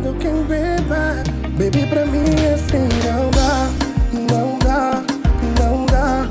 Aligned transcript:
lado 0.00 0.16
quem 0.18 0.42
beba. 0.44 1.22
Baby, 1.58 1.86
pra 1.86 2.06
mim 2.06 2.24
assim 2.54 2.88
não 3.04 3.30
dá 3.30 3.70
Não 4.32 4.58
dá, 4.58 5.02
não 5.60 5.86
dá. 5.86 6.28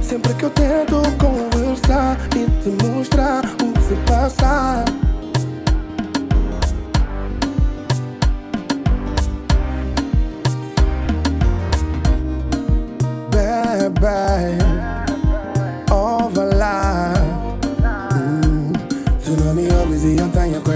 Sempre 0.00 0.34
que 0.34 0.44
eu 0.44 0.50
tento 0.50 1.02
conversar 1.18 2.16
E 2.36 2.46
te 2.62 2.84
mostrar 2.84 3.44
o 3.44 3.72
que 3.72 3.82
se 3.82 3.94
passa 4.06 4.84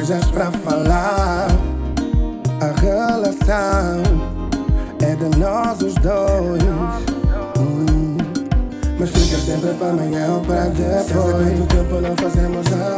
coisas 0.04 0.24
pra 0.26 0.50
falar. 0.50 1.46
A 2.60 2.80
relação 2.80 4.02
é 5.00 5.14
de 5.16 5.38
nós 5.38 5.80
os 5.80 5.94
dois. 5.94 6.62
Hum. 7.58 8.18
Mas 8.98 9.10
fica 9.10 9.38
sempre 9.38 9.72
pra 9.74 9.88
amanhã 9.88 10.26
ou 10.28 10.40
pra 10.40 10.66
depois. 10.66 11.00
Há 11.00 11.22
quanto 11.22 11.66
tempo 11.68 12.00
não 12.02 12.16
fazemos 12.16 12.66
amor? 12.72 12.96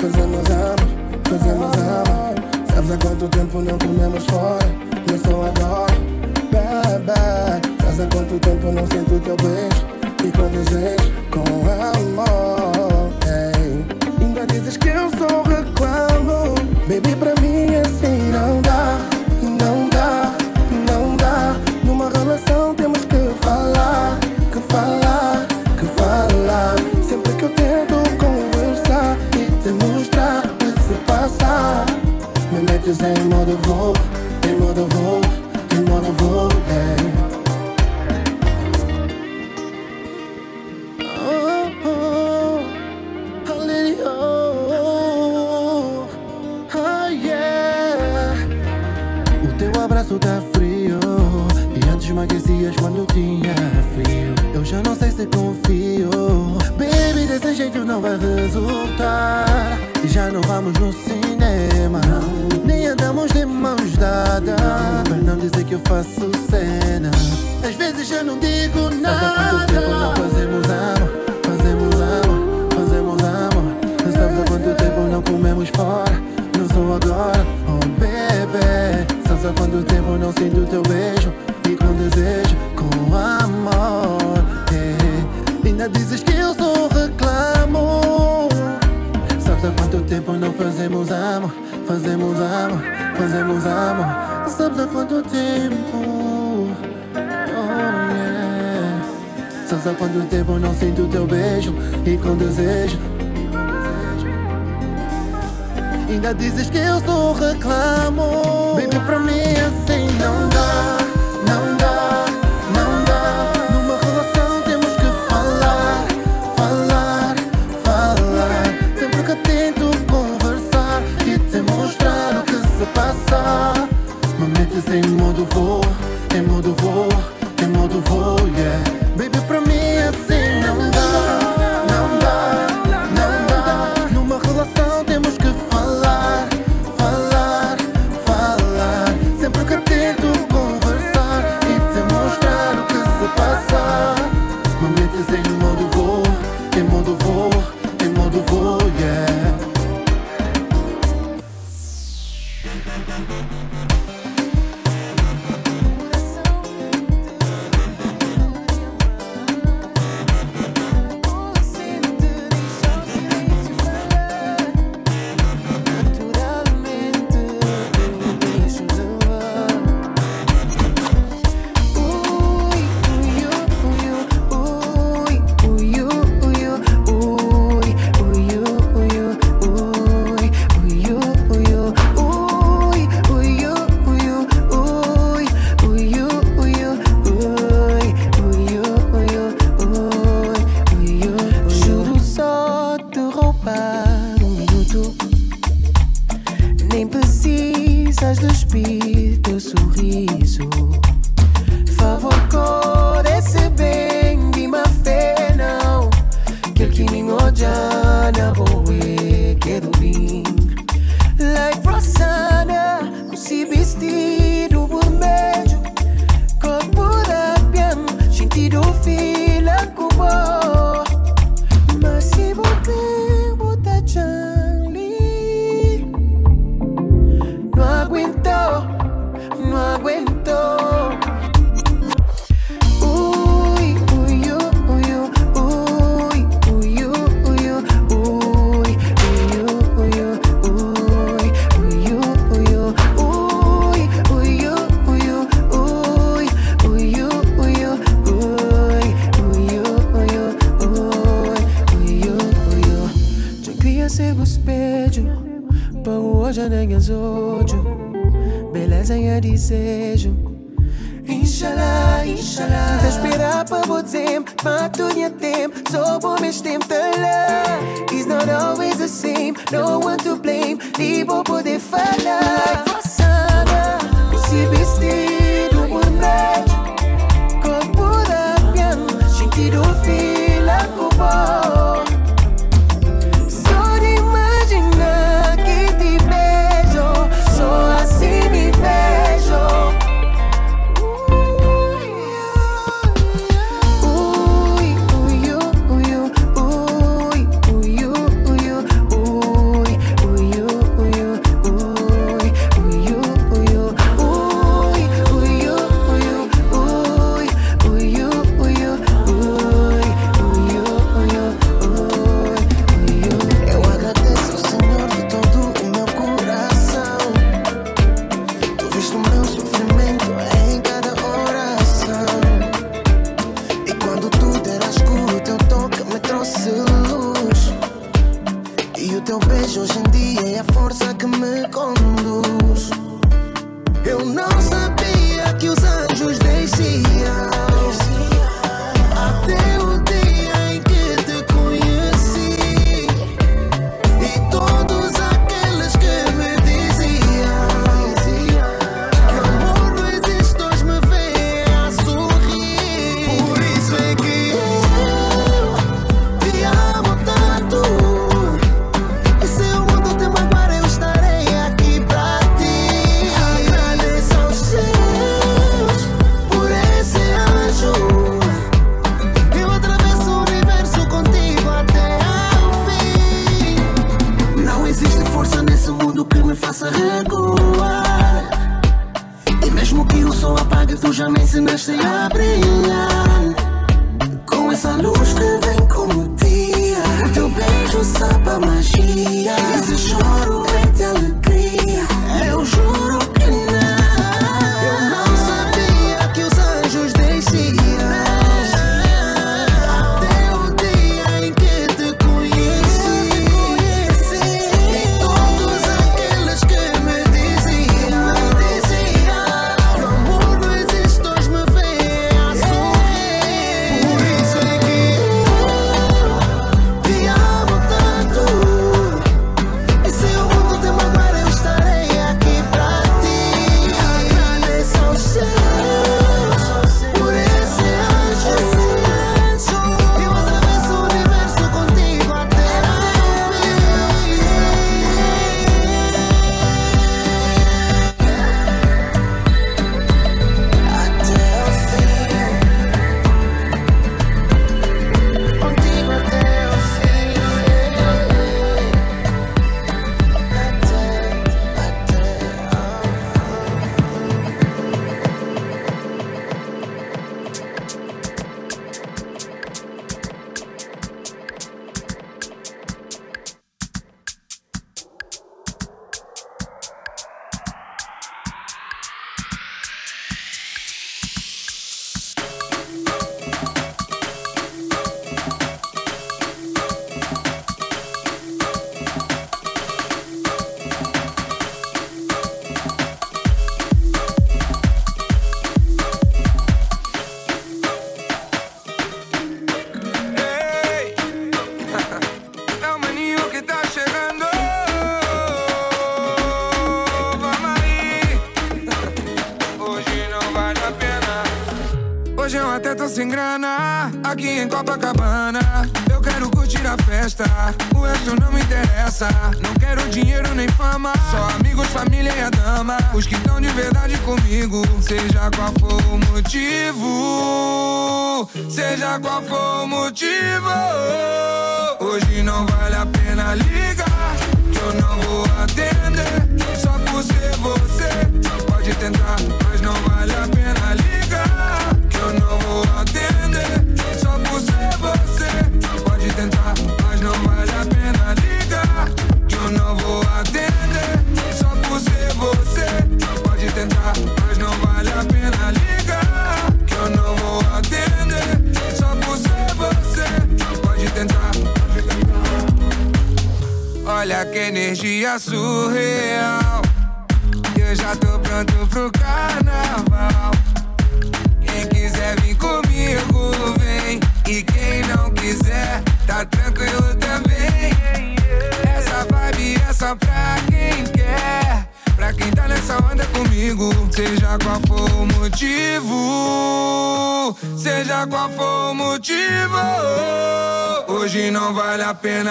Fazemos 0.00 0.50
amor, 0.50 0.76
fazemos 1.28 1.76
amor. 1.76 2.34
Sabe 2.74 2.92
há 2.92 2.98
quanto 2.98 3.28
tempo 3.28 3.60
não 3.60 3.78
comemos 3.78 4.24
fora? 4.24 4.66
Eu 5.12 5.18
sou 5.18 5.44
agora, 5.44 5.94
bebê. 6.50 7.12
Sabe 7.84 8.02
há 8.02 8.06
quanto 8.14 8.40
tempo 8.40 8.72
não 8.72 8.86
sinto 8.86 9.20
teu 9.20 9.36
beijo? 9.36 9.84
E 10.24 10.32
conduzes 10.32 10.96
com 11.30 11.44
ela. 11.68 11.95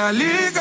ali. 0.06 0.55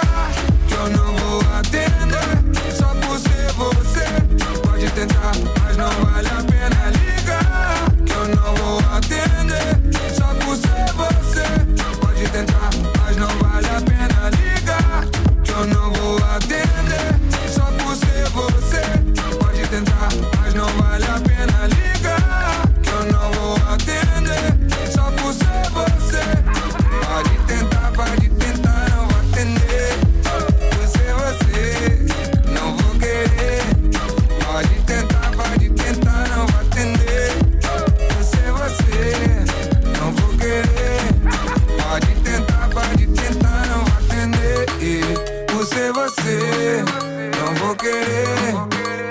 querer. 47.85 48.55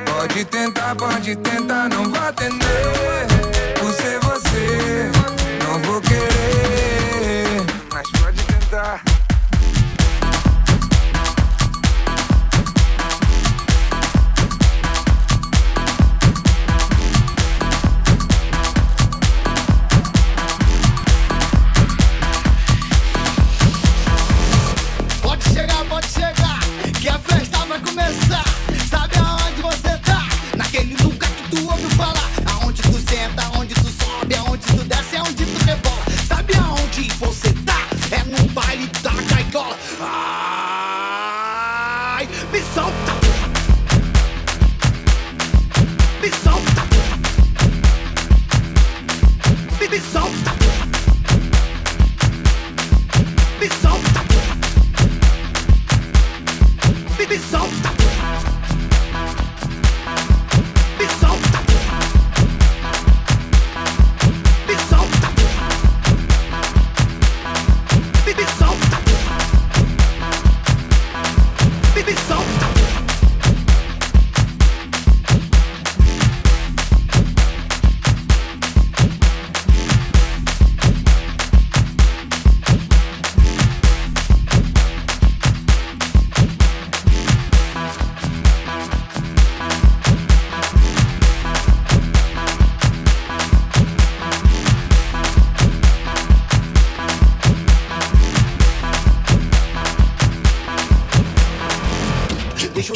Pode 0.06 0.46
tentar, 0.46 0.96
pode 0.96 1.36
tentar, 1.36 1.90
não 1.90 2.10
vá 2.10 2.30
atender. 2.30 3.28
Por 3.80 3.94
ser 3.94 4.20
você, 4.20 5.12
não 5.64 5.80
vou 5.80 6.02
querer. 6.02 7.62
Mas 7.92 8.10
pode 8.12 8.44
tentar. 8.44 9.13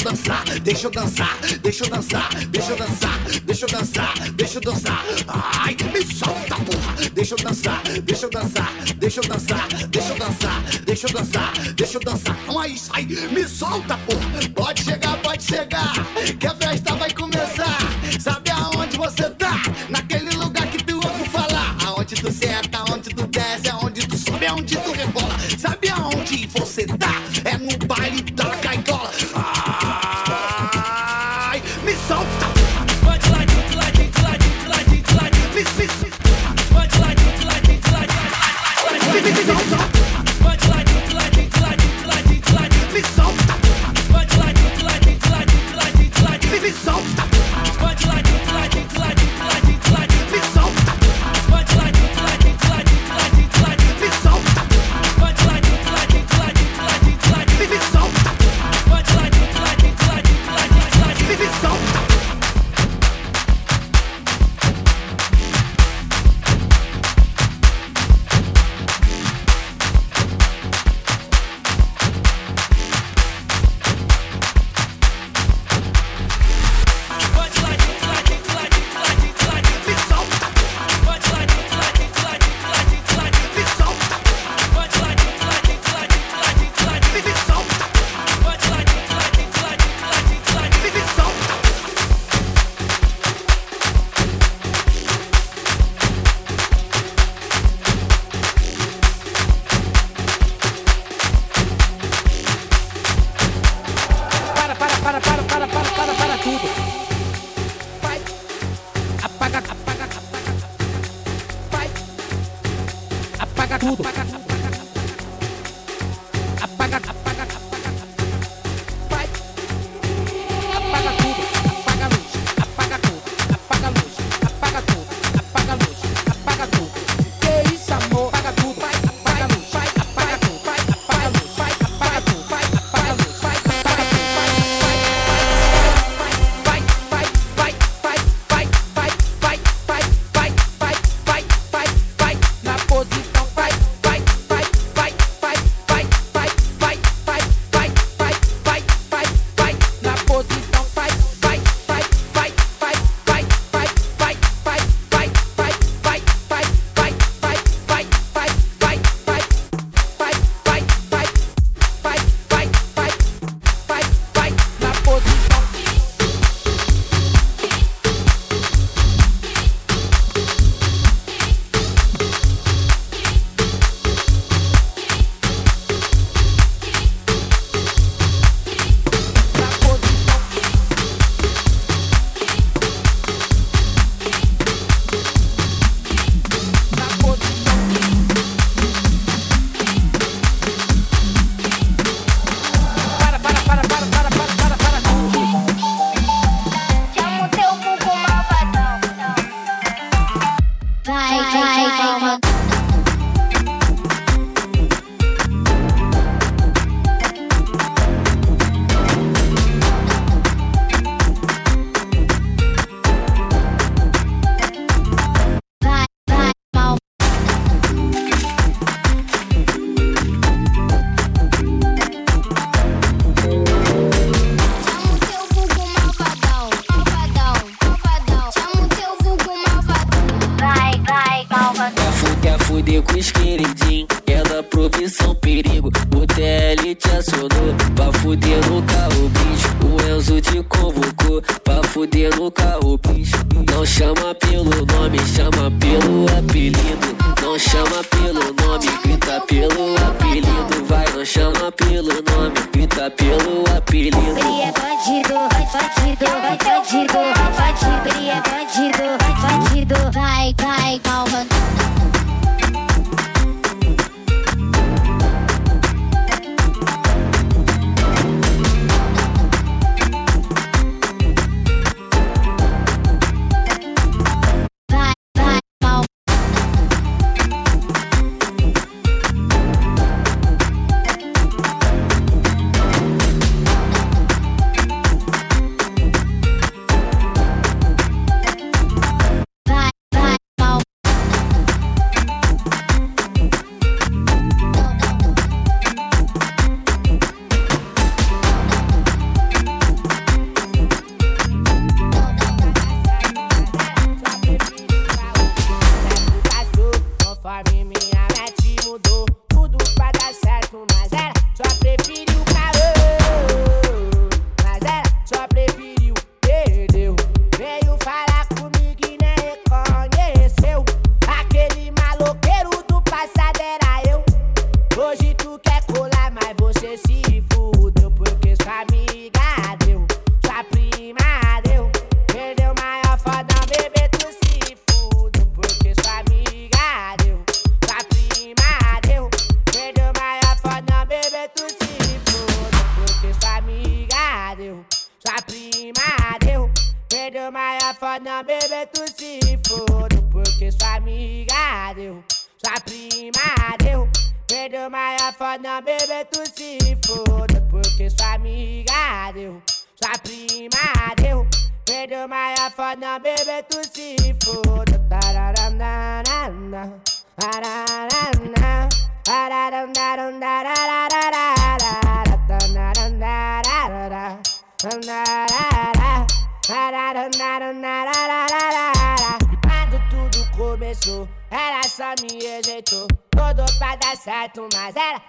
dançar, 0.07 0.43
deixa 0.61 0.87
eu 0.87 0.91
dançar, 0.91 1.37
deixa 1.61 1.83
eu 1.83 1.89
dançar, 1.89 2.29
deixa 2.49 2.71
eu 2.71 2.77
dançar, 2.77 3.19
deixa 3.43 3.65
eu 3.65 3.69
dançar, 3.69 4.13
deixa 4.31 4.57
eu 4.57 4.61
dançar. 4.61 5.05
Ai, 5.27 5.75
me 5.93 6.15
solta, 6.15 6.55
porra. 6.55 7.09
Deixa 7.13 7.33
eu 7.33 7.43
dançar, 7.43 7.83
deixa 8.03 8.25
eu 8.25 8.29
dançar, 8.29 8.71
deixa 8.95 9.19
eu 9.19 9.27
dançar, 9.27 9.67
deixa 9.89 10.11
eu 10.13 10.17
dançar, 10.17 10.63
deixa 10.85 11.07
eu 11.07 11.13
dançar, 11.13 11.53
deixa 11.75 11.97
eu 11.97 12.01
dançar. 12.01 12.37
Mas 12.53 12.89
ai, 12.93 13.05
me 13.05 13.47
solta, 13.47 13.97
porra. 13.97 14.49
Pode 14.55 14.83
chegar, 14.83 15.17
pode 15.17 15.43
chegar, 15.43 15.93
que 16.39 16.47
a 16.47 16.55
festa 16.55 16.95
vai 16.95 17.11
começar. 17.11 17.77
Sabe 18.19 18.49
aonde 18.51 18.97
você 18.97 19.29
tá? 19.31 19.61
Naquele 19.89 20.31
lugar 20.37 20.67
que 20.67 20.81
tu 20.85 20.95
ouve 20.95 21.29
falar. 21.29 21.75
Aonde 21.85 22.15
tu 22.15 22.31
senta, 22.31 22.77
aonde 22.77 23.09
tu 23.09 23.27
desce, 23.27 23.69
aonde 23.69 24.07
tu 24.07 24.17
sobe, 24.17 24.45
aonde 24.45 24.77
tu 24.77 24.91
rebola. 24.93 25.35
Sabe 25.57 25.76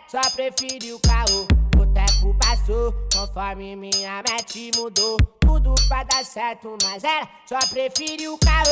só 0.07 0.21
preferiu 0.31 0.97
o 0.97 1.01
caô. 1.01 1.47
O 1.77 1.87
tempo 1.87 2.37
passou, 2.41 2.93
conforme 3.15 3.77
minha 3.77 4.23
mente 4.29 4.71
mudou. 4.77 5.17
Tudo 5.41 5.75
pra 5.89 6.05
dar 6.05 6.25
certo, 6.25 6.77
mas 6.83 7.05
ela 7.05 7.29
só 7.47 7.59
preferiu 7.71 8.35
o 8.35 8.39
caô. 8.39 8.65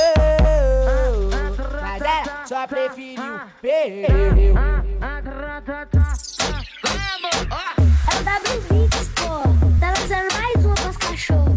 Mas 1.81 2.02
ela 2.02 2.46
só 2.46 2.66
preferiu. 2.66 3.22
É 3.62 4.07
o 8.14 8.24
W20, 8.24 8.90
pô. 9.14 9.42
Tá 9.81 9.88
lançando 9.90 10.33
mais 10.35 10.64
uma 10.64 10.74
pros 10.74 10.96
cachorros. 10.96 11.57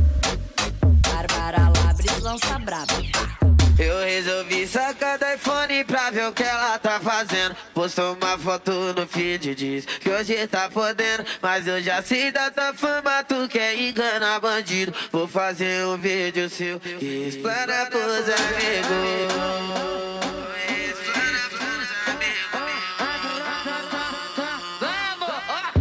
Bárbara 1.08 1.72
Labres 1.84 2.20
lança 2.22 2.60
braba. 2.60 3.39
Eu 3.80 3.98
resolvi 4.04 4.68
sacar 4.68 5.18
do 5.18 5.26
iPhone 5.26 5.86
pra 5.86 6.12
ver 6.12 6.28
o 6.28 6.34
que 6.34 6.44
ela 6.44 6.78
tá 6.78 7.00
fazendo. 7.00 7.56
Postou 7.74 8.14
uma 8.14 8.38
foto 8.38 8.72
no 8.94 9.08
feed, 9.08 9.56
diz 9.56 9.86
que 9.86 10.10
hoje 10.10 10.46
tá 10.48 10.70
podendo. 10.70 11.26
Mas 11.42 11.66
eu 11.66 11.82
já 11.82 12.02
sei 12.04 12.30
da 12.30 12.52
tua 12.52 12.74
fama, 12.74 13.24
tu 13.24 13.48
quer 13.48 13.80
enganar 13.80 14.42
bandido. 14.42 14.94
Vou 15.14 15.30
fazer 15.30 15.86
um 15.86 15.96
vídeo 15.98 16.50
seu 16.50 16.82
e 17.00 17.30
explana 17.30 17.86
pros 17.86 18.28
amigos. 18.28 19.70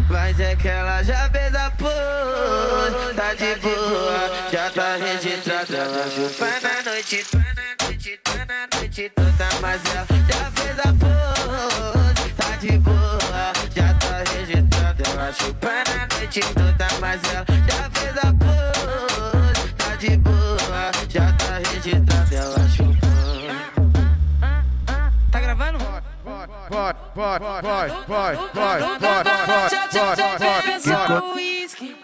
Mas 0.08 0.38
é 0.38 0.54
que 0.54 0.68
ela 0.68 1.02
já 1.02 1.28
fez 1.30 1.54
a 1.54 1.70
pose, 1.72 3.14
tá 3.16 3.34
de 3.34 3.54
boa, 3.56 4.50
já 4.52 4.70
tá 4.70 4.96
registrada. 4.96 6.08
Chupa 6.14 6.46
na 6.62 6.90
noite, 6.90 7.24
tá 7.24 7.37
mas 9.68 9.84
ela 9.84 10.06
já 10.26 10.50
fez 10.52 10.78
a 10.78 10.88
pose, 10.94 12.32
tá 12.32 12.56
de 12.56 12.78
boa, 12.78 13.52
já 13.74 13.94
tá 13.94 14.24
registrada. 14.32 15.02
Ela 15.10 15.32
chupa 15.32 15.68
na 15.68 16.16
noite 16.16 16.40
toda, 16.54 16.88
mas 17.00 17.20
ela 17.34 17.44
já 17.68 17.90
fez 17.90 18.16
a 18.16 18.32
pose, 18.32 19.72
tá 19.74 19.96
de 19.96 20.16
boa, 20.16 20.92
já 21.10 21.32
tá 21.34 21.58
registrada. 21.70 22.34
Ela 22.34 22.68
chupa. 22.70 23.08
Tá 25.30 25.40
gravando? 25.40 25.78
Vai, 25.78 26.94
vai, 27.14 27.38
vai, 27.38 27.38
vai, 27.38 27.88
vai, 28.08 28.36
vai, 28.54 28.80
vai, 28.98 29.24
vai, 30.38 30.62
Pensando 30.62 31.34
uísque. 31.34 31.96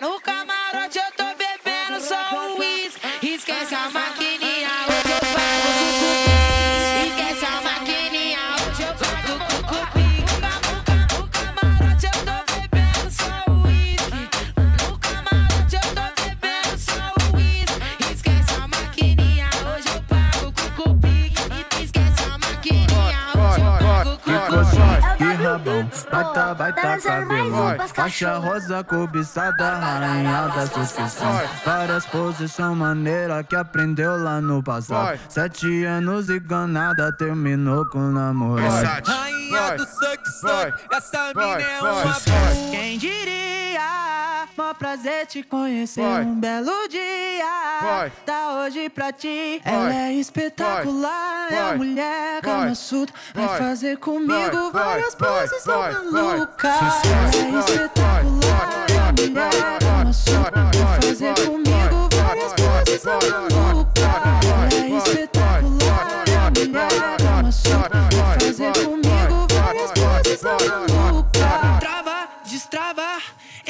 No 0.00 0.20
camarote 0.20 0.98
eu 0.98 1.12
tô 1.16 1.24
bebendo 1.36 2.00
só 2.00 2.56
uísque. 2.58 3.00
Esquece 3.22 3.74
a 3.76 3.88
maquininha, 3.90 4.31
baita, 26.22 26.54
baita 26.54 26.98
cabelo. 27.00 27.88
Faixa 27.94 28.38
rosa 28.38 28.84
cobiçada, 28.84 29.78
rainha 29.78 30.48
das 30.48 30.70
sucessões 30.70 31.50
Várias 31.64 32.06
posições 32.06 32.76
maneiras 32.76 33.46
que 33.46 33.56
aprendeu 33.56 34.16
lá 34.16 34.40
no 34.40 34.62
passado. 34.62 35.18
Sete 35.28 35.84
anos 35.84 36.28
e 36.28 36.38
ganada, 36.38 37.12
terminou 37.16 37.84
com 37.86 38.00
namoro 38.10 38.62
Rainha 38.62 39.76
do 39.76 39.84
suck 39.84 40.22
vai, 40.42 40.72
essa 40.92 41.32
mina 41.34 41.62
é 41.62 41.80
uma. 41.80 42.20
Quem 42.70 42.98
diria, 42.98 43.51
mó 44.56 44.74
prazer 44.74 45.26
te 45.26 45.42
conhecer. 45.42 46.02
Vai. 46.02 46.22
um 46.24 46.34
belo 46.38 46.88
dia. 46.88 47.80
Vai. 47.82 48.12
Tá 48.24 48.60
hoje 48.62 48.88
pra 48.88 49.12
ti, 49.12 49.60
Vai. 49.64 49.74
ela 49.74 49.94
é 49.94 50.12
espetacular. 50.14 51.52
É 51.52 51.54
Vai. 51.62 51.72
a 51.72 51.76
mulher 51.76 52.40
calma 52.42 52.74
surda 52.74 53.12
Vai 53.34 53.58
fazer 53.58 53.96
comigo 53.98 54.70
várias 54.72 55.14
poses 55.14 55.62
tão 55.64 55.80
Vai. 55.80 55.92
Ela 55.92 56.36
é 56.36 57.58
espetacular. 57.58 58.86
É 58.88 58.98
a 58.98 59.12
mulher 59.12 59.78
calma 59.80 60.12
surda 60.12 60.70
Vai. 60.74 61.00
fazer 61.02 61.34
comigo 61.46 62.08
várias 62.14 62.52
poses 62.52 63.02
tão 63.02 63.18
malucas 63.50 64.04
Ela 64.44 64.68
é 64.74 64.98
espetacular. 64.98 66.24
É 66.28 66.36
a 66.36 66.50
mulher 66.50 67.16
calma 67.18 67.52
surda 67.52 68.08
Vai. 68.12 68.40
fazer 68.40 68.72
comigo 68.84 69.46
várias 69.52 69.90
poses 69.92 70.40
tão 70.40 70.56
malucas 70.88 71.78
Trava, 71.80 72.28
destrava, 72.44 73.22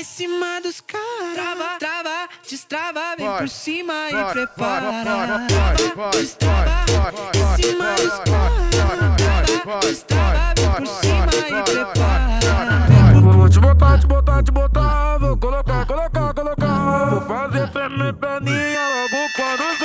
cima 0.05 0.61
dos 0.61 0.81
caras. 0.81 1.35
Trava, 1.35 1.79
trava, 1.79 2.29
destrava, 2.49 3.17
vem 3.17 3.31
por 3.31 3.49
cima 3.49 4.09
e 4.11 4.33
prepara. 4.33 4.91
Destrava, 6.13 7.13
em 7.35 7.63
cima 7.63 7.95
dos 7.95 8.19
caras. 8.31 8.63
Destrava, 9.81 10.55
vem 10.57 10.71
por 10.73 10.87
cima 10.87 11.27
e 11.27 11.63
prepara. 11.63 12.43
Vou 13.21 13.49
te 13.49 13.61
botar, 13.61 13.99
te 13.99 14.07
botar, 14.07 14.43
te 14.43 14.51
botar. 14.53 15.19
Vou 15.19 15.37
colocar, 15.37 15.87
colocar, 15.87 16.35
colocar. 16.35 17.11
Vou 17.11 17.21
fazer 17.23 17.69
perna 17.71 18.13
perninha 18.13 18.81
logo 18.89 19.29
quando 19.37 19.82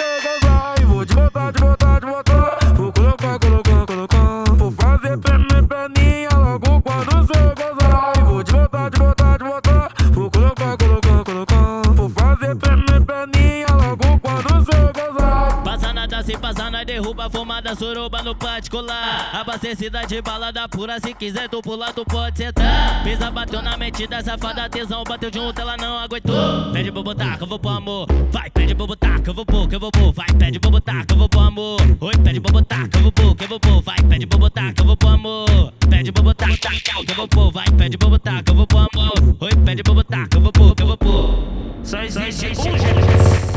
e 16.48 16.54
passa 16.54 16.70
na 16.70 16.84
derruba, 16.84 17.30
fumada, 17.30 17.76
suruba 17.76 18.22
no 18.24 18.34
particular. 18.34 19.30
Abastecida 19.34 20.06
de 20.06 20.22
balada 20.22 20.68
pura, 20.70 21.00
se 21.00 21.14
quiser 21.14 21.50
tu 21.50 21.62
pular, 21.62 21.92
tu 21.94 22.06
pode 22.06 22.38
sentar. 22.38 23.04
Pisa, 23.04 23.30
bateu 23.30 23.62
na 23.62 23.76
mente 23.76 24.08
da 24.08 24.22
safada, 24.22 24.70
tesão, 24.70 25.04
bateu 25.04 25.30
junto, 25.34 25.60
ela 25.60 25.76
não 25.78 26.00
aguentou. 26.00 26.72
Pede 26.72 26.92
pra 26.92 27.04
botar, 27.04 27.38
que 27.38 27.44
eu 27.44 27.48
vou 27.48 27.60
pro 27.60 27.70
amor. 27.70 28.08
Vai, 28.32 28.50
pede 28.50 28.74
pra 28.74 28.88
botar, 28.88 29.20
que 29.20 29.30
eu 29.30 29.34
vou 29.34 29.46
pôr, 29.46 29.68
que 29.68 29.76
eu 29.76 29.80
vou 29.80 29.92
pôr. 29.92 30.14
Vai, 30.14 30.28
pede 30.40 30.60
pra 30.60 30.72
botar, 30.72 31.06
que 31.06 31.14
eu 31.14 31.18
vou 31.18 31.30
pro 31.30 31.40
amor. 31.42 31.78
Oi, 32.00 32.18
pede 32.18 32.40
pra 32.40 32.52
botar, 32.52 32.88
que 32.88 32.98
eu 32.98 33.02
vou 33.02 33.12
pôr, 33.12 33.36
que 33.36 33.44
eu 33.44 33.48
vou 33.50 33.60
pôr. 33.60 33.82
Vai, 33.82 33.98
pede 34.04 34.28
pra 34.28 34.40
botar, 34.40 34.74
que 34.74 34.82
eu 34.82 34.86
vou 34.86 34.98
pro 34.98 35.10
amor. 35.10 35.74
Pede 35.90 36.12
pra 36.12 36.24
botar, 36.24 36.48
que 36.48 37.12
eu 37.12 37.16
vou 37.16 37.28
pôr. 37.28 37.52
Vai, 37.52 37.66
pede 37.78 37.98
pra 37.98 38.10
botar, 38.10 38.44
que 38.44 38.52
eu 38.52 38.56
vou 38.56 38.68
pro 38.68 38.78
amor. 38.78 39.36
Oi, 39.42 39.56
pede 39.66 39.84
pra 39.84 39.94
botar, 39.94 40.28
que 40.28 40.38
eu 40.38 40.42
vou 40.42 40.52
pôr, 40.52 40.76
que 40.76 40.84
eu 40.84 40.88
vou 40.88 40.98
pôr. 40.98 41.44
Só 41.84 42.02
existe 42.02 42.48
um 42.48 43.57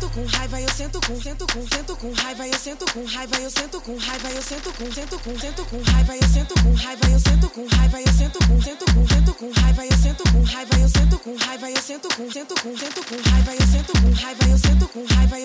com, 1.11 1.21
sento 1.21 1.45
com, 1.47 1.67
sento 1.67 1.95
com 1.97 2.11
raiva, 2.13 2.47
eu 2.47 2.57
sento 2.57 2.85
com 2.93 3.03
raiva, 3.03 3.35
eu 3.37 3.49
sento 3.49 3.81
com 3.81 3.97
raiva, 3.97 4.29
eu 4.31 4.41
sento 4.41 4.73
com, 4.73 4.91
sento 4.91 5.19
com, 5.19 5.39
sento 5.39 5.65
com 5.65 5.81
raiva, 5.81 6.15
eu 6.15 6.27
sento 6.29 6.53
com 6.63 6.73
raiva, 6.73 7.09
eu 7.09 7.19
sento 7.19 7.49
com 7.49 7.67
raiva, 7.67 8.01
eu 8.01 8.13
sento 8.13 8.39
com, 8.47 8.61
sento 8.61 8.85
com, 8.93 9.07
sento 9.07 9.33
com 9.33 9.51
raiva, 9.51 9.85
eu 9.85 9.97
sento 9.97 10.23
com 10.31 10.43
raiva, 10.43 10.75
eu 10.79 10.87
sento 10.87 11.19
com 11.19 11.35
raiva, 11.35 11.69
eu 11.69 11.81
sento 11.81 12.15
com, 12.15 12.31
sento 12.31 12.55
com, 12.61 12.77
sento 12.77 13.05
com 13.05 13.29
raiva, 13.29 13.53
eu 13.53 13.67
sento 13.67 13.93
com 14.01 14.11
raiva, 14.11 14.43
eu 14.47 14.57
sento 14.57 14.87
com 14.87 15.05
raiva, 15.15 15.39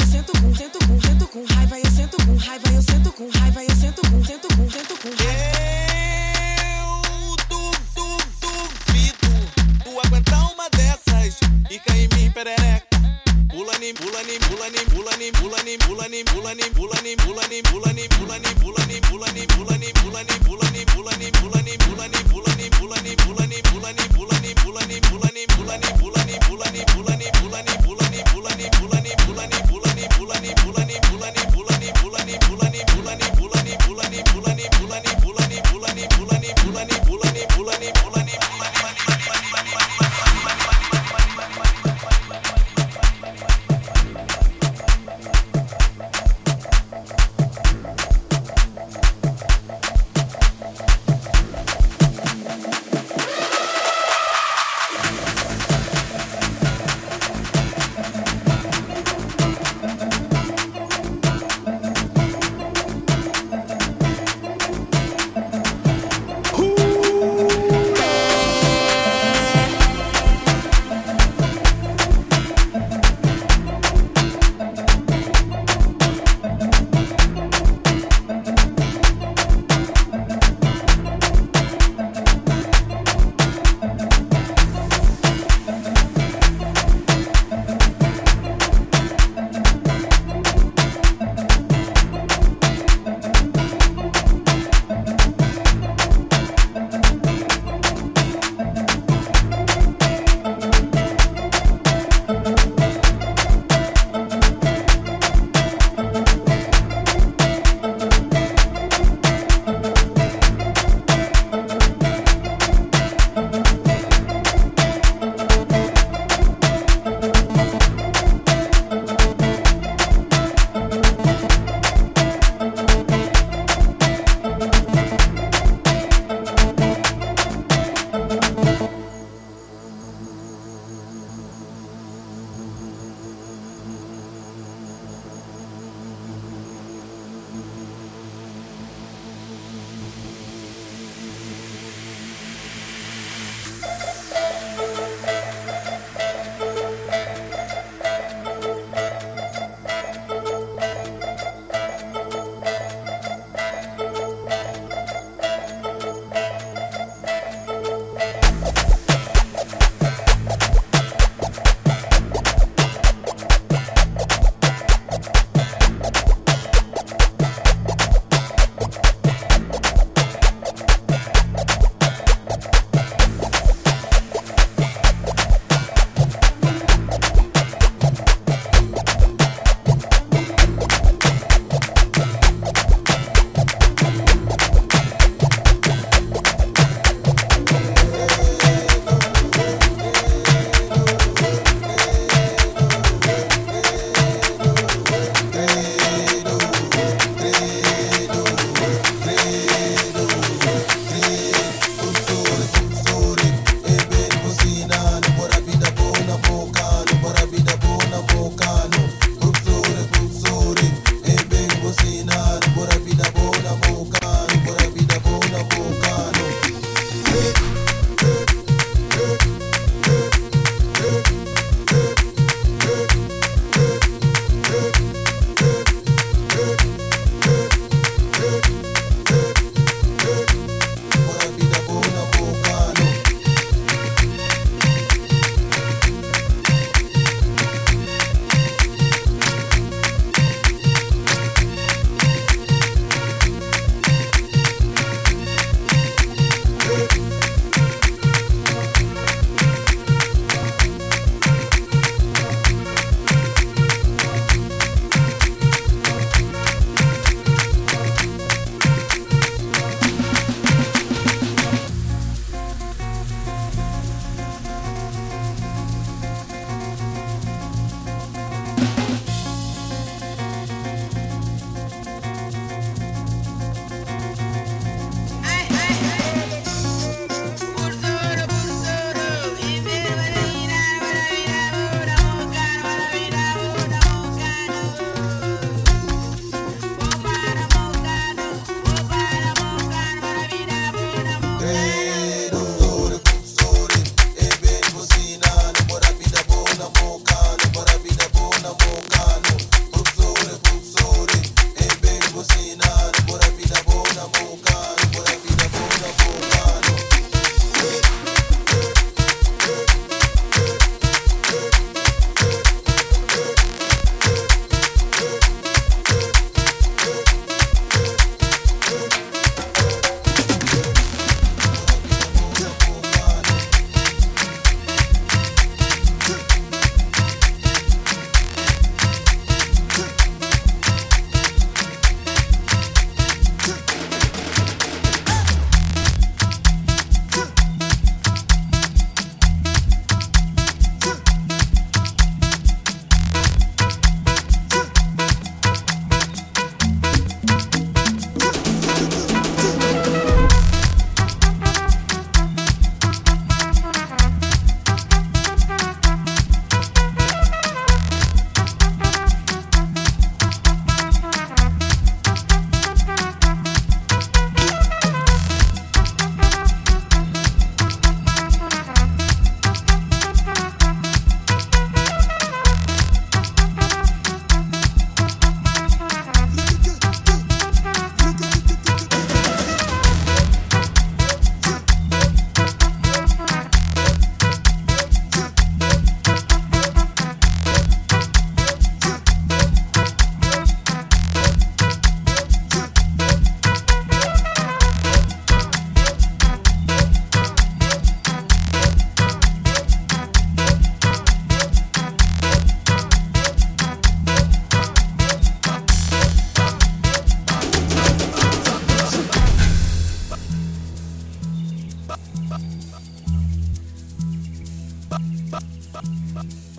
on 16.60 16.66
him, 16.66 16.74
pull 16.74 16.96
on 16.96 17.04
him. 17.04 17.25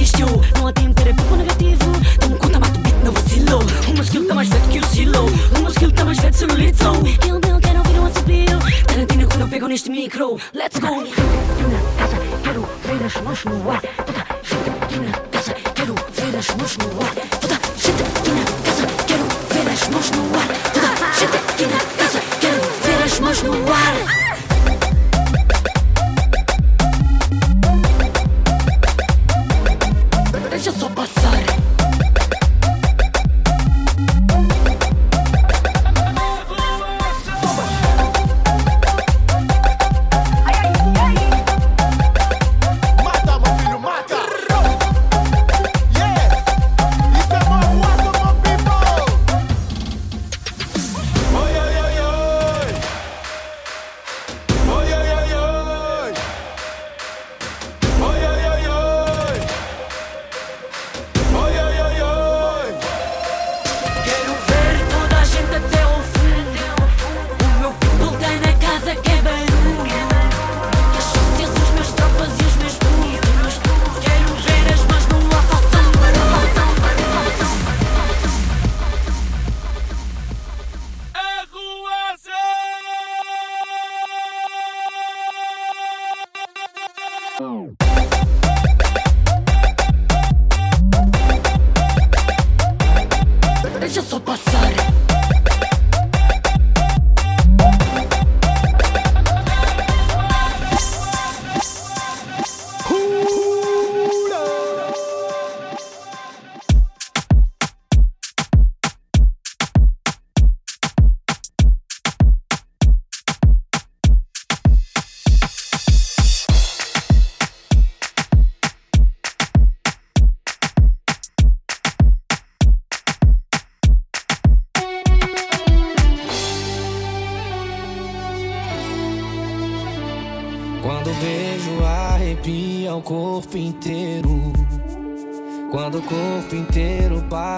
Não 0.00 0.66
há 0.66 0.72
tempo 0.72 0.94
para 0.94 1.14
pouco 1.14 1.36
negativo. 1.36 1.92
Tão 2.18 2.30
conta 2.30 2.58
mato 2.58 2.78
o 2.78 2.82
beat, 2.82 2.96
não 3.04 3.12
vacilou 3.12 3.60
Uma 3.92 4.02
skill 4.02 4.26
tá 4.26 4.34
mais 4.34 4.48
velho 4.48 4.68
que 4.68 4.78
o 4.78 4.86
silo. 4.86 5.26
Uma 5.58 5.68
skill 5.70 5.92
tá 5.92 6.04
mais 6.06 6.18
velho, 6.18 6.34
sou 6.34 6.48
no 6.48 6.54
litro 6.54 6.92
Eu 7.28 7.38
não 7.38 7.60
quero 7.60 7.78
ouvir 7.80 7.98
um 7.98 8.06
assobio. 8.06 8.58
Tarantino 8.86 9.28
quando 9.28 9.40
eu 9.42 9.48
pego 9.48 9.68
neste 9.68 9.90
micro. 9.90 10.38
Let's 10.54 10.78
go! 10.78 11.04
Taça, 11.98 12.16
quero 12.42 12.66
ver 12.82 13.04
as 13.04 13.22
mãos 13.22 13.44
no 13.44 13.70
ar. 13.70 13.82
Toda 14.06 14.26
gente 14.42 14.70
aqui 14.70 14.98
na 15.00 15.12
casa 15.12 15.54
Quero 15.74 15.94
ver 15.94 16.38
as 16.38 16.48
mãos 16.56 16.76
no 16.78 17.02
ar. 17.02 17.14
Toda 17.38 17.54
gente 17.76 18.02
aqui 18.02 18.30
na 18.30 18.44
casa 18.64 18.86
Quero 19.06 19.24
ver 19.52 19.70
as 19.70 19.88
mãos 19.90 20.10
no 20.12 20.38
ar. 20.38 20.48
Toda 20.72 20.88
gente 21.12 21.36
aqui 21.36 21.66
na 21.66 21.78
casa 21.98 22.20
Quero 22.40 22.60
ver 22.82 23.04
as 23.04 23.20
mãos 23.20 23.42
no 23.42 23.52
ar. 23.70 24.29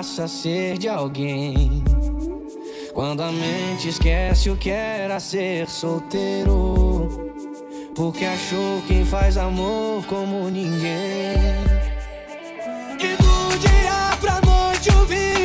passa 0.03 0.25
a 0.25 0.29
ser 0.29 0.79
de 0.79 0.89
alguém. 0.89 1.81
Quando 2.93 3.23
a 3.23 3.31
mente 3.31 3.89
esquece 3.89 4.51
o 4.51 4.57
que 4.57 4.69
era 4.69 5.21
ser 5.21 5.69
solteiro, 5.69 7.09
porque 7.95 8.25
achou 8.25 8.83
quem 8.89 9.05
faz 9.05 9.37
amor 9.37 10.05
como 10.07 10.51
ninguém. 10.51 11.55
E 12.99 13.17
do 13.17 13.59
dia 13.59 14.17
pra 14.21 14.41
noite 14.41 14.89
eu 14.93 15.07
vi. 15.07 15.42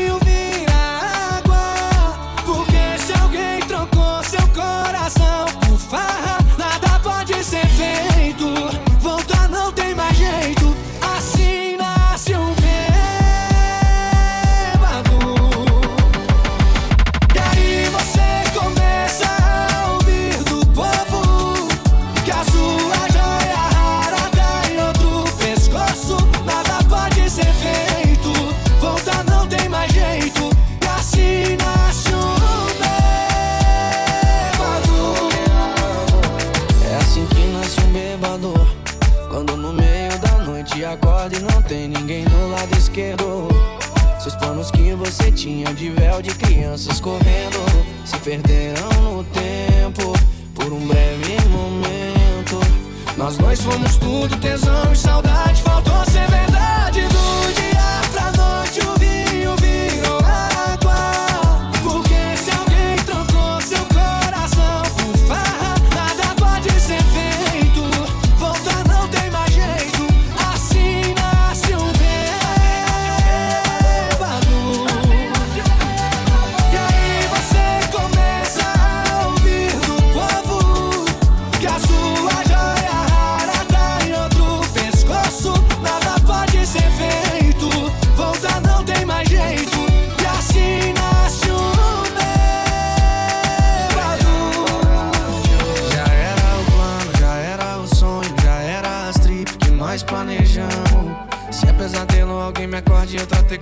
Setinha 45.17 45.73
de 45.73 45.89
véu 45.89 46.21
de 46.21 46.29
crianças 46.35 46.99
correndo 46.99 47.57
Se 48.05 48.17
perderam 48.19 48.89
no 49.01 49.23
tempo 49.23 50.13
Por 50.53 50.71
um 50.71 50.87
breve 50.87 51.37
momento. 51.49 52.59
Nós 53.17 53.35
dois 53.37 53.59
fomos 53.61 53.97
tudo, 53.97 54.37
tesão 54.37 54.91
e 54.91 54.95
saudade 54.95 55.61
Faltou 55.63 56.05
ser 56.05 56.27
verdade 56.29 57.01
do 57.01 57.56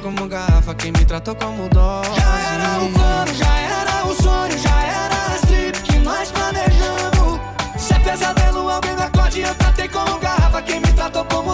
como 0.06 0.28
garrafa, 0.28 0.76
quem 0.76 0.91
me 0.91 1.03
tratou 1.03 1.34
como 1.34 1.68
dó. 1.70 2.03
Já 2.03 2.39
era 2.53 2.84
o 2.84 2.91
plano, 2.91 3.34
já 3.34 3.58
era 3.58 4.06
o 4.06 4.14
sonho, 4.14 4.58
já 4.60 4.84
era 4.84 5.34
a 5.34 5.36
strip 5.38 5.82
que 5.82 5.97
nós 5.97 6.30
planejamos. 6.30 7.39
Se 7.76 7.91
é 7.91 7.99
pesadelo, 7.99 8.70
alguém 8.70 8.95
me 8.95 9.01
acorde, 9.01 9.41
eu 9.41 9.56
tratei 9.56 9.88
como 9.88 10.20
garrafa, 10.20 10.62
quem 10.62 10.80
me 10.80 10.93
tratou 10.93 11.26
como 11.26 11.45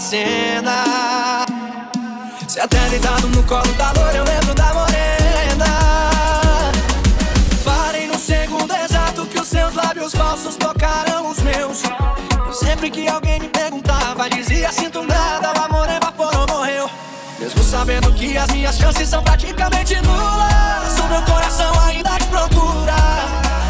cena. 0.00 1.46
Se 2.46 2.60
até 2.60 2.88
deitado 2.88 3.28
no 3.28 3.42
colo 3.44 3.72
da 3.74 3.92
loura, 3.92 4.16
eu 4.16 4.24
lembro 4.24 4.54
da 4.54 4.74
morena. 4.74 5.66
Parem 7.64 8.06
no 8.08 8.18
segundo 8.18 8.74
exato 8.74 9.26
que 9.26 9.40
os 9.40 9.48
seus 9.48 9.74
lábios 9.74 10.14
falsos 10.14 10.56
tocaram 10.56 11.30
os 11.30 11.38
meus. 11.40 11.82
Sempre 12.52 12.90
que 12.90 13.08
alguém 13.08 13.40
me 13.40 13.48
perguntava, 13.48 14.28
dizia: 14.28 14.70
Sinto 14.72 15.02
nada, 15.02 15.52
o 15.58 15.64
amor 15.64 15.88
evaporou, 15.88 16.46
morreu. 16.48 16.90
Mesmo 17.38 17.62
sabendo 17.62 18.12
que 18.12 18.36
as 18.36 18.50
minhas 18.50 18.76
chances 18.76 19.08
são 19.08 19.22
praticamente 19.22 19.94
nulas, 20.02 20.98
o 20.98 21.08
meu 21.08 21.22
coração 21.22 21.72
ainda 21.86 22.10
te 22.18 22.26
procura. 22.26 22.94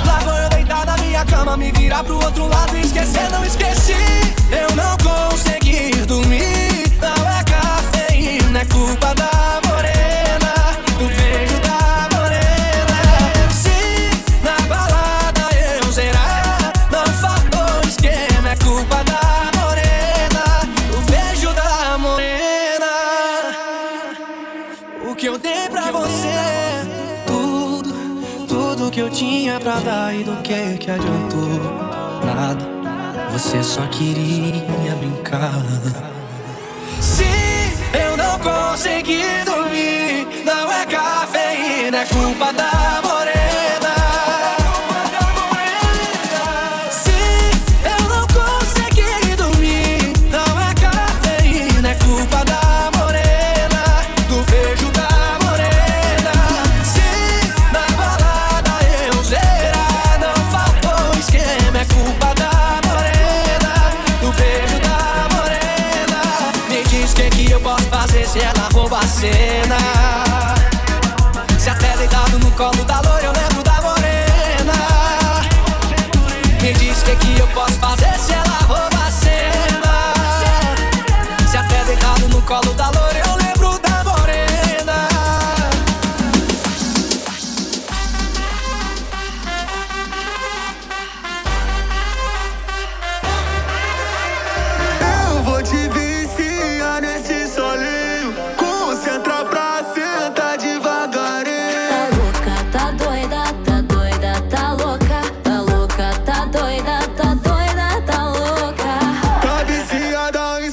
Lá 0.07 0.20
vou 0.24 0.35
eu 0.35 0.49
deitar 0.51 0.87
na 0.87 0.97
minha 0.99 1.24
cama, 1.24 1.57
me 1.57 1.72
virar 1.72 2.05
pro 2.05 2.22
outro 2.24 2.47
lado 2.47 2.77
e 2.77 2.81
esquecer, 2.81 3.31
não 3.31 3.45
esqueci. 3.45 4.36
Eu 4.51 4.74
não 4.76 4.97
consegui 4.99 5.90
dormir. 6.07 6.86
Não 7.01 7.30
é 7.30 7.44
cafeína, 7.44 8.61
é 8.61 8.64
culpa 8.66 9.14
da 9.14 9.61
morena. 9.66 10.55
Do 10.99 11.07
beijo 11.09 11.59
da 11.61 12.09
morena. 12.16 12.99
Se 13.51 14.11
na 14.42 14.57
balada 14.66 15.49
eu 15.82 15.92
zerar, 15.92 16.72
não 16.90 17.07
faltou 17.14 17.88
esquema, 17.88 18.51
é 18.51 18.57
culpa 18.57 19.03
da 19.05 19.51
morena. 19.61 20.44
Do 20.90 20.99
beijo 21.11 21.53
da 21.55 21.99
morena. 21.99 22.92
O 25.11 25.14
que 25.14 25.26
eu 25.26 25.38
dei 25.38 25.68
pra 25.70 25.90
você? 25.90 26.86
Tudo, 27.26 27.92
tudo 28.47 28.90
que 28.90 29.01
eu 29.01 29.11
tinha 29.11 29.59
pra 29.61 29.80
dar 29.80 30.14
e 30.14 30.22
do 30.24 30.36
que 30.42 30.78
que 30.78 30.90
adiantou? 30.90 31.86
você 33.39 33.62
só 33.62 33.87
queria 33.89 34.95
brincar. 34.95 35.62
Se 37.03 37.22
eu 37.93 38.16
não 38.16 38.39
consegui 38.39 39.22
dormir, 39.45 40.26
não 40.43 40.72
é 40.72 40.87
cafeína, 40.87 41.99
é 41.99 42.07
culpa 42.07 42.51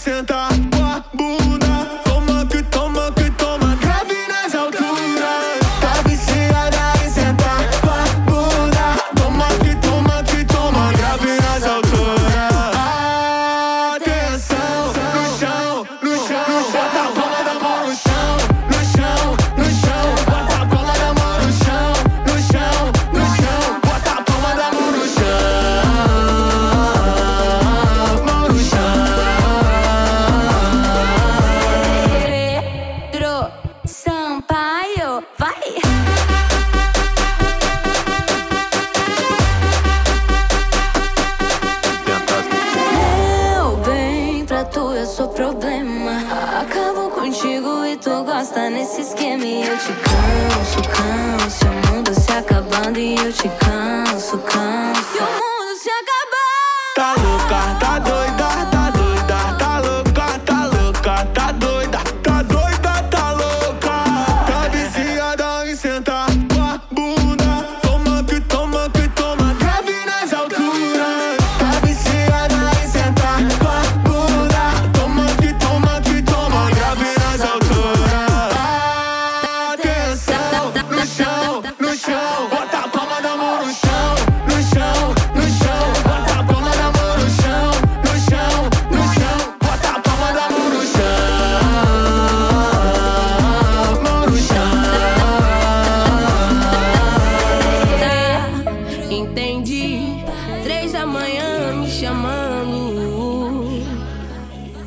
sentar. 0.04 0.53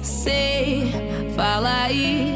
Sei, 0.02 0.92
fala 1.34 1.84
aí, 1.84 2.34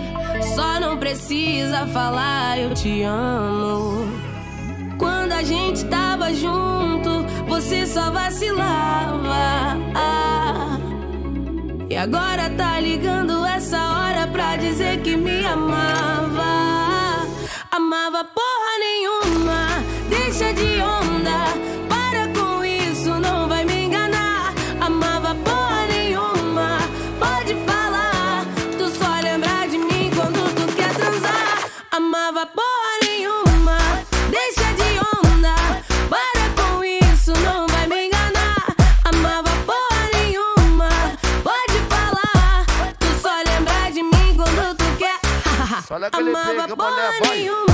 só 0.55 0.81
não 0.81 0.97
precisa 0.97 1.87
falar 1.89 2.59
eu 2.59 2.75
te 2.75 3.03
amo. 3.03 4.09
Quando 4.99 5.33
a 5.33 5.43
gente 5.43 5.85
tava 5.87 6.35
junto, 6.35 7.25
você 7.47 7.87
só 7.87 8.11
vacilava. 8.11 9.79
E 11.89 11.97
agora 11.97 12.49
tá 12.51 12.79
ligando 12.79 13.45
essa 13.45 13.77
hora 13.77 14.27
pra 14.29 14.57
dizer 14.57 15.01
que 15.03 15.17
me 15.17 15.45
amava. 15.45 17.27
Amava 17.71 18.25
amava 46.13 46.77
porra 46.77 47.35
nenhuma. 47.35 47.70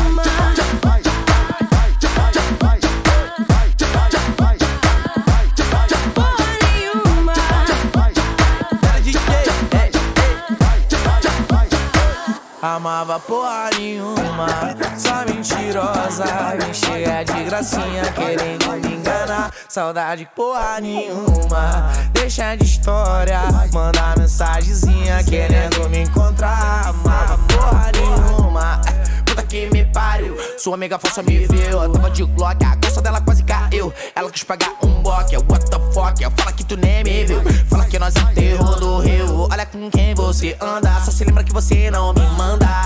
amava 12.96 13.20
porra 13.20 13.70
nenhuma. 13.78 14.48
Só 14.96 15.24
mentirosa 15.26 16.24
me 16.66 16.72
chega 16.72 17.10
é 17.10 17.24
de 17.24 17.44
gracinha 17.44 18.04
querendo 18.14 18.72
me 18.72 18.94
enganar. 18.94 19.52
Saudade 19.68 20.26
porra 20.34 20.80
nenhuma. 20.80 21.92
Deixa 22.12 22.54
de 22.56 22.64
história 22.64 23.40
Manda 23.72 24.14
mensagenzinha 24.16 25.22
querendo 25.24 25.88
me 25.90 26.04
encontrar. 26.04 26.88
Amava 26.88 27.38
porra 27.48 27.92
nenhuma. 27.92 28.80
É, 28.86 29.22
puta 29.22 29.42
que 29.42 29.66
me 29.66 29.84
pariu. 29.84 30.34
Sua 30.58 30.74
amiga 30.74 30.98
falsa 30.98 31.22
me 31.22 31.46
viu 31.46 31.92
tava 31.92 32.10
de 32.10 32.24
glock, 32.24 32.64
a 32.64 32.76
calça 32.76 33.02
dela 33.02 33.20
quase 33.20 33.42
caiu. 33.42 33.92
Ela 34.14 34.30
quis 34.30 34.42
pagar 34.42 34.72
um 34.82 35.02
boque, 35.02 35.34
é 35.34 35.38
what 35.38 35.64
the 35.70 35.78
fuck? 35.92 36.18
Fala 36.36 36.52
que 36.52 36.64
tu 36.64 36.76
nem 36.76 37.04
me 37.04 37.24
viu. 37.24 37.42
Fala 37.68 37.84
que 37.84 37.98
nós 37.98 38.14
enterrou 38.16 38.76
do 38.76 38.98
rio. 39.00 39.48
Olha 39.50 39.66
com 39.66 39.90
quem 39.90 40.14
você 40.14 40.56
anda 40.60 41.00
Só 41.04 41.10
se 41.10 41.24
lembra 41.24 41.44
que 41.44 41.52
você 41.52 41.90
não 41.90 42.12
me 42.14 42.26
manda. 42.38 42.85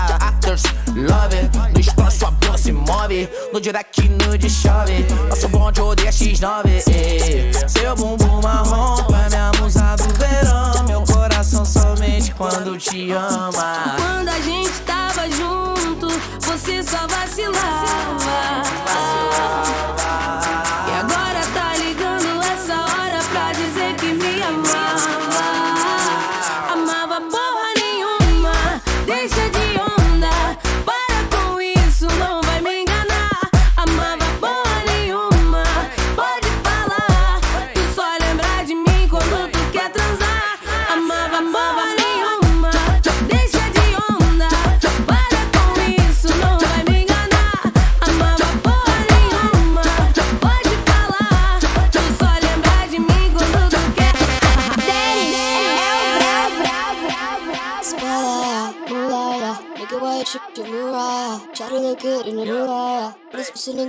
No 3.53 3.59
direct 3.59 4.07
no 4.25 4.37
de 4.37 4.49
chove 4.49 5.05
Nosso 5.29 5.49
bonde 5.49 5.81
odeia 5.81 6.09
X9. 6.09 7.67
Seu 7.67 7.95
bumbum 7.97 8.39
marrom 8.41 9.03
pra 9.03 9.29
minha 9.29 9.51
musa 9.59 9.95
do 9.97 10.13
verão. 10.13 10.83
Meu 10.87 11.01
coração 11.03 11.65
somente 11.65 12.33
quando 12.33 12.77
te 12.77 13.11
ama. 13.11 13.97
Quando 13.97 14.29
a 14.29 14.39
gente 14.39 14.79
tava 14.85 15.29
junto 15.29 16.07
Você 16.39 16.81
só 16.81 17.05
vacilava. 17.07 17.90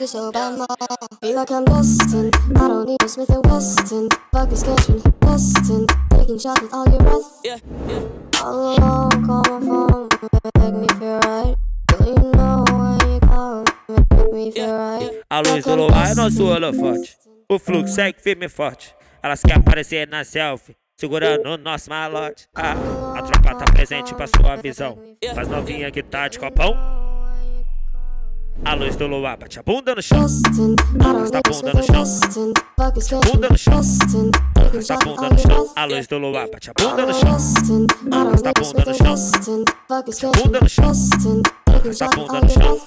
Nigga 0.03 0.09
so 0.09 0.33
bad, 0.33 0.59
my 0.59 0.67
Feel 1.21 1.37
like 1.37 1.51
I'm 1.53 1.65
destined. 1.65 2.35
I 2.57 2.67
don't 2.67 2.89
need 2.89 3.01
a 3.05 3.09
Smith 3.09 3.31
and 3.31 3.47
Weston. 3.47 4.09
Fuck 4.33 4.51
this 4.51 4.65
Weston. 4.67 5.87
Taking 6.11 6.41
shots 6.41 6.61
with 6.61 6.75
all 6.75 6.89
your 6.89 6.99
breath. 6.99 7.41
Yeah, 7.45 7.59
yeah. 7.87 8.43
All 8.43 8.77
alone, 8.77 9.25
call 9.25 9.43
my 9.45 9.61
phone, 9.61 10.09
make 10.59 10.75
me 10.75 10.89
feel 10.99 11.21
right. 11.21 11.55
Girl, 11.87 12.07
you 12.09 12.33
know 12.33 12.65
when 12.73 13.13
you 13.13 13.21
call, 13.21 13.65
make 13.89 14.33
me 14.33 14.51
feel 14.51 14.77
right. 14.77 15.23
A 15.31 15.41
luz 15.41 15.65
do 15.65 15.77
luar 15.77 16.11
é 16.11 16.15
nosso 16.17 16.53
elefante. 16.53 17.17
O 17.49 17.61
fluxo 17.61 17.95
segue 17.95 18.21
firme 18.21 18.47
e 18.47 18.49
forte. 18.49 18.93
Elas 19.23 19.41
querem 19.41 19.61
aparecer 19.61 20.09
na 20.09 20.25
selfie. 20.25 20.75
Segurando 20.97 21.47
o 21.47 21.57
nosso 21.57 21.89
malote. 21.89 22.49
Ah, 22.57 22.75
a 23.19 23.23
tropa 23.23 23.55
tá 23.57 23.73
presente 23.73 24.13
pra 24.15 24.27
sua 24.27 24.57
visão. 24.57 24.99
Faz 25.33 25.47
novinha 25.47 25.93
que 25.93 26.03
tá 26.03 26.27
de 26.27 26.41
copão. 26.41 27.02
A 28.65 28.75
luz 28.75 28.97
do 28.97 29.07
luar 29.09 29.37
bate 29.37 29.59
a 29.59 29.63
bunda 29.63 29.95
no 29.95 30.03
chão. 30.03 30.21
A 30.21 31.13
luz 31.13 31.31
da 31.31 31.41
bunda 31.41 31.73
no 31.75 31.83
chão. 31.83 32.05
A 32.79 33.21
bunda 33.21 33.49
no 33.51 33.59
chão. 33.59 33.81
A 34.57 34.63
luz 34.73 34.87
da 34.87 34.97
bunda 34.99 35.29
no 35.31 35.39
chão. 35.39 35.73
A 35.75 35.85
luz 35.85 36.07
do 36.07 36.19
luar 36.19 36.49
bate 36.49 36.71
a 36.71 36.73
bunda 36.73 37.07
no 37.07 37.15
chão. 37.15 37.37
A 38.13 38.23
luz 38.23 38.43
da 38.43 38.53
bunda 38.53 38.85
no 38.85 38.95
chão. 38.95 39.15
A 39.91 40.33
bunda 40.33 40.61
no 40.61 40.69
chão. 40.69 40.93
A 41.67 41.79
luz 41.85 41.99
da 41.99 42.09
bunda 42.09 42.41
no 42.41 42.49
chão. 42.49 42.81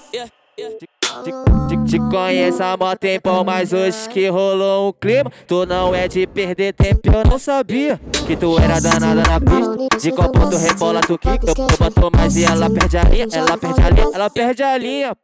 Te, 1.24 1.32
te, 1.68 1.84
te 1.86 2.00
conheço 2.00 2.62
há 2.62 2.76
mó 2.76 2.96
tempão, 2.96 3.44
mas 3.44 3.72
hoje 3.72 4.10
que 4.10 4.28
rolou 4.28 4.90
um 4.90 4.94
clima 4.94 5.32
Tu 5.48 5.66
não 5.66 5.96
é 5.96 6.08
de 6.08 6.28
perder 6.28 6.74
tempo, 6.74 7.02
eu 7.06 7.24
não 7.30 7.40
sabia 7.40 8.00
Que 8.28 8.36
tu 8.36 8.58
era 8.60 8.82
danada 8.82 9.24
na 9.24 9.40
pista. 9.40 9.98
De 10.02 10.12
qual 10.12 10.30
ponto 10.30 10.58
rebola 10.58 11.02
tu 11.02 11.18
quica 11.18 11.48
Eu 11.48 11.78
boto 11.78 12.12
mais 12.18 12.36
e 12.36 12.44
ela 12.44 12.70
perde 12.70 12.98
a 12.98 13.04
linha 13.04 13.28
Ela 13.32 13.58
perde 13.58 13.82
a 13.82 13.90
linha, 13.90 14.10
ela 14.14 14.30
perde 14.30 14.64
a 14.64 14.78
linha. 14.78 15.18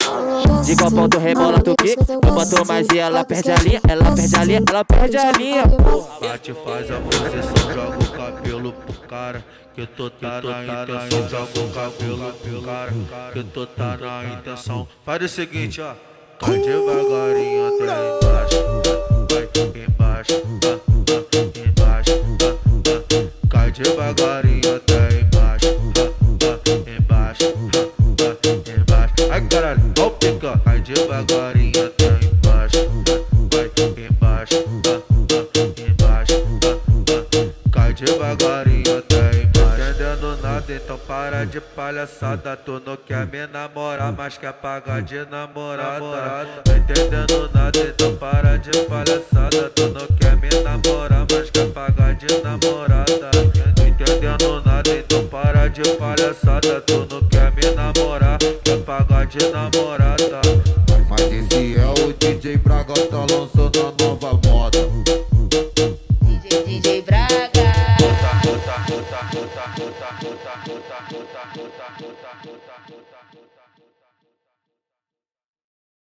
De 0.66 0.76
qual 0.76 0.92
ponto 0.92 1.20
rebola 1.20 1.60
tu 1.60 1.76
quica 1.76 2.06
Eu 2.14 2.34
boto 2.34 2.66
mais 2.68 2.88
e 2.94 3.00
ela 3.00 3.24
perde 3.26 3.52
a 3.52 3.56
linha 3.56 3.82
Ela 3.88 4.16
perde 4.16 4.36
a 4.36 4.44
linha, 4.44 4.64
ela 4.70 4.86
perde 4.86 5.18
a 5.18 5.32
linha. 5.32 5.64
Bate, 6.22 6.54
faz 6.54 6.92
a 6.92 7.00
posição, 7.00 7.74
joga 7.74 7.98
o 7.98 8.12
cabelo 8.12 8.74
pro 8.74 8.94
cara 9.08 9.44
que 9.74 9.86
tô 9.86 10.10
tá 10.10 10.42
na 10.42 10.64
intenção, 10.64 11.30
joga 11.30 11.60
o 11.60 11.72
cabelo 11.72 12.34
pro 12.34 12.62
cara. 12.62 12.92
Que 13.32 13.44
tô 13.44 13.66
tá 13.66 13.98
na 13.98 14.26
intenção. 14.26 14.88
Faz 15.06 15.24
o 15.24 15.28
seguinte, 15.28 15.82
ó. 15.82 15.94
Cai 16.40 16.58
devagarinho 16.58 17.68
até 17.68 17.86
embaixo 18.18 18.58
Vai 19.30 19.46
embaixo, 19.86 20.34
embaixo 21.68 22.16
Cai 23.48 23.72
devagarinho 23.72 24.76
até 24.76 25.20
embaixo 25.20 25.68
Embaixo, 26.98 27.46
embaixo. 28.76 29.14
Ai 29.32 29.42
caralho, 29.48 29.94
ó 30.00 30.08
o 30.08 30.12
pica. 30.12 30.60
Cai 30.66 30.82
devagarinho 30.82 31.86
até 31.86 32.10
embaixo 32.26 32.90
Vai 33.54 33.70
embaixo, 34.10 34.66
embaixo 35.78 36.44
Cai 37.72 37.94
devagarinho 37.94 38.71
para 41.32 41.46
de 41.46 41.62
palhaçada, 41.62 42.58
tu 42.58 42.82
não 42.86 42.98
quer 42.98 43.26
me 43.26 43.48
namorar, 43.48 44.12
mas 44.12 44.38
quer 44.38 44.52
pagar 44.52 45.02
de 45.02 45.26
namorada. 45.28 46.62
Tá 46.66 46.78
entendendo 46.78 47.50
nada, 47.54 47.80
então 47.80 48.16
para 48.18 48.58
de 48.58 48.72
palhaçada, 48.80 49.70
tu 49.70 49.88
não 49.88 50.08
quer 50.18 50.36
me 50.36 50.50
namorar, 50.62 51.26
mas 51.32 51.50
quer 51.50 51.68
pagar 51.68 52.16
de 52.16 52.28
namorada. 52.44 53.32
Não 53.78 53.88
entendendo 53.88 54.62
nada, 54.66 54.90
então 54.90 55.26
para 55.28 55.70
de 55.70 55.84
palhaçada, 55.96 56.82
tu 56.82 57.08
não 57.10 57.24
quer 57.30 57.50
me 57.54 57.76
namorar, 57.76 58.38
quer 58.38 58.82
pagar 58.84 59.26
de 59.26 59.40
namorada. 59.52 60.42
Mas 61.10 61.22
esse 61.22 61.80
é 61.80 62.04
o 62.04 62.12
DJ 62.12 62.58
Braga, 62.58 62.94
tá 62.94 63.20
lançando 63.20 63.80
a 63.80 64.04
nova 64.04 64.34
moda. 64.46 64.80
DJ, 66.22 66.64
DJ 66.66 67.02
Braga. 67.04 67.21